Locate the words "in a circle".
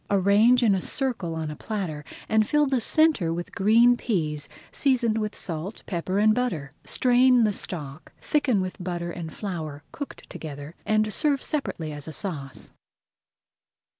0.63-1.35